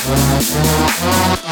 [0.00, 1.51] ¡Gracias!